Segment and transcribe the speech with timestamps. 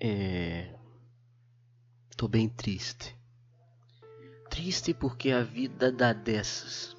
[0.00, 0.68] É.
[2.16, 3.16] Tô bem triste.
[4.48, 6.96] Triste porque a vida dá dessas.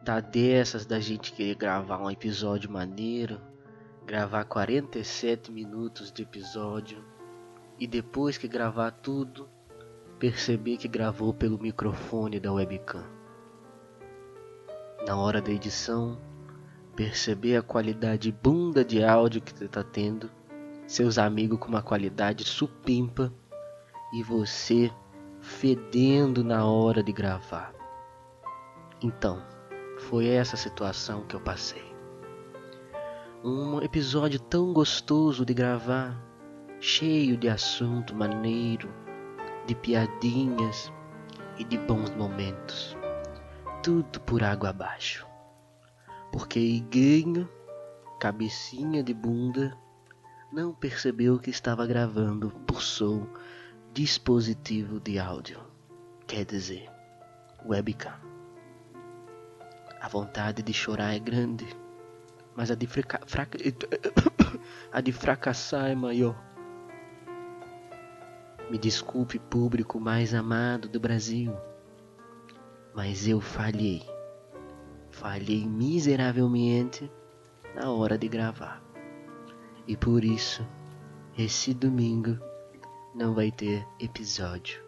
[0.00, 3.40] Dá dessas da gente querer gravar um episódio maneiro,
[4.06, 7.04] gravar 47 minutos de episódio
[7.78, 9.48] e depois que gravar tudo,
[10.18, 13.04] perceber que gravou pelo microfone da webcam.
[15.06, 16.20] Na hora da edição,
[16.94, 20.30] perceber a qualidade bunda de áudio que você tá tendo
[20.90, 23.32] seus amigos com uma qualidade supimpa
[24.12, 24.90] e você
[25.40, 27.72] fedendo na hora de gravar.
[29.00, 29.40] Então,
[30.08, 31.94] foi essa situação que eu passei.
[33.44, 36.20] Um episódio tão gostoso de gravar,
[36.80, 38.92] cheio de assunto maneiro,
[39.68, 40.92] de piadinhas
[41.56, 42.96] e de bons momentos.
[43.80, 45.24] Tudo por água abaixo.
[46.32, 47.48] Porque ganho,
[48.18, 49.78] cabecinha de bunda,
[50.52, 53.26] não percebeu que estava gravando por som
[53.92, 55.60] dispositivo de áudio,
[56.26, 56.88] quer dizer,
[57.64, 58.14] webcam.
[60.00, 61.66] A vontade de chorar é grande,
[62.56, 63.20] mas a de, fraca...
[64.92, 66.36] a de fracassar é maior.
[68.70, 71.56] Me desculpe, público mais amado do Brasil,
[72.94, 74.02] mas eu falhei.
[75.10, 77.10] Falhei miseravelmente
[77.74, 78.89] na hora de gravar.
[79.90, 80.64] E por isso,
[81.36, 82.38] esse domingo
[83.12, 84.80] não vai ter episódio.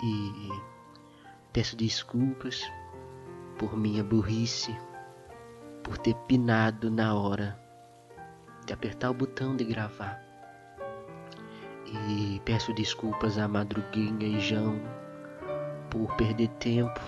[0.00, 0.48] E
[1.52, 2.62] peço desculpas
[3.58, 4.78] por minha burrice,
[5.82, 7.60] por ter pinado na hora
[8.64, 10.22] de apertar o botão de gravar.
[12.08, 14.80] E peço desculpas a Madruguinha e João
[15.90, 17.00] por perder tempo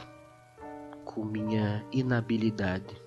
[1.05, 3.01] com minha inabilidade,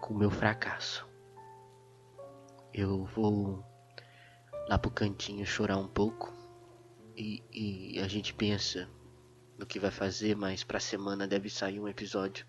[0.00, 1.04] com meu fracasso.
[2.78, 3.64] Eu vou
[4.68, 6.30] lá pro cantinho chorar um pouco
[7.16, 8.86] e, e a gente pensa
[9.56, 12.46] no que vai fazer, mas pra semana deve sair um episódio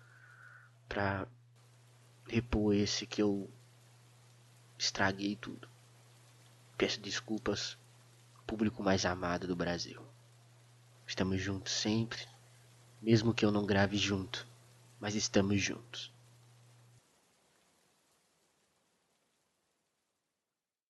[0.86, 1.26] pra
[2.28, 3.50] repor esse que eu
[4.76, 5.66] estraguei tudo.
[6.76, 7.78] Peço desculpas,
[8.46, 10.02] público mais amado do Brasil.
[11.06, 12.20] Estamos juntos sempre,
[13.00, 14.46] mesmo que eu não grave junto,
[15.00, 16.12] mas estamos juntos.